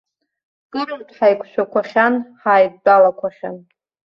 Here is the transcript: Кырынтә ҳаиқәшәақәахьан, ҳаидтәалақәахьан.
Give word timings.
Кырынтә 0.71 1.11
ҳаиқәшәақәахьан, 1.17 2.13
ҳаидтәалақәахьан. 2.41 3.57